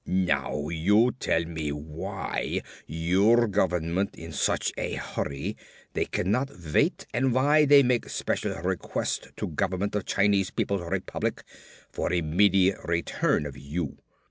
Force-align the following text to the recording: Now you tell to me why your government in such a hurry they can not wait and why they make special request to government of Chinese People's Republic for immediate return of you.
Now 0.07 0.69
you 0.69 1.11
tell 1.19 1.41
to 1.43 1.47
me 1.47 1.71
why 1.71 2.63
your 2.87 3.47
government 3.47 4.15
in 4.15 4.31
such 4.31 4.73
a 4.75 4.95
hurry 4.95 5.55
they 5.93 6.05
can 6.05 6.31
not 6.31 6.49
wait 6.73 7.05
and 7.13 7.35
why 7.35 7.65
they 7.65 7.83
make 7.83 8.09
special 8.09 8.59
request 8.63 9.27
to 9.37 9.45
government 9.45 9.93
of 9.93 10.05
Chinese 10.07 10.49
People's 10.49 10.89
Republic 10.89 11.43
for 11.91 12.11
immediate 12.11 12.79
return 12.83 13.45
of 13.45 13.55
you. 13.55 13.99